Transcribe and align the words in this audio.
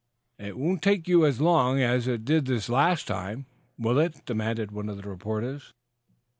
"It 0.39 0.57
won't 0.57 0.81
take 0.81 1.07
you 1.07 1.27
as 1.27 1.39
long 1.39 1.79
as 1.79 2.07
it 2.07 2.25
did 2.25 2.45
this 2.47 2.69
last 2.69 3.05
time, 3.05 3.45
will 3.77 3.99
it?" 3.99 4.25
demanded 4.25 4.71
one 4.71 4.89
of 4.89 4.97
the 4.97 5.07
reporters. 5.07 5.73